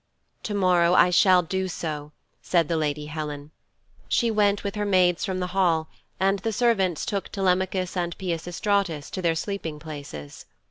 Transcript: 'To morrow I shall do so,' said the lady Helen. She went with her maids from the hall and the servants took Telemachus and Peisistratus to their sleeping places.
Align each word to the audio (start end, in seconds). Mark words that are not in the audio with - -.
'To 0.41 0.55
morrow 0.55 0.95
I 0.95 1.11
shall 1.11 1.43
do 1.43 1.67
so,' 1.67 2.11
said 2.41 2.67
the 2.67 2.75
lady 2.75 3.05
Helen. 3.05 3.51
She 4.07 4.31
went 4.31 4.63
with 4.63 4.73
her 4.73 4.83
maids 4.83 5.23
from 5.23 5.39
the 5.39 5.45
hall 5.53 5.89
and 6.19 6.39
the 6.39 6.51
servants 6.51 7.05
took 7.05 7.29
Telemachus 7.29 7.95
and 7.95 8.17
Peisistratus 8.17 9.11
to 9.11 9.21
their 9.21 9.35
sleeping 9.35 9.77
places. 9.77 10.47